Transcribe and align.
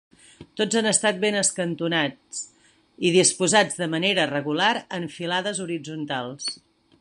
Tots 0.59 0.77
han 0.79 0.85
estat 0.91 1.19
ben 1.25 1.35
escantonats 1.41 2.39
i 3.09 3.11
disposats 3.17 3.77
de 3.83 3.89
manera 3.95 4.27
regular 4.33 4.71
en 5.01 5.07
filades 5.19 5.63
horitzontals. 5.67 6.51